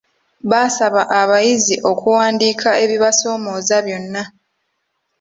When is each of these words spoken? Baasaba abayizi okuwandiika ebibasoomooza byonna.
Baasaba 0.49 1.01
abayizi 1.21 1.75
okuwandiika 1.91 2.69
ebibasoomooza 2.83 3.77
byonna. 3.85 4.23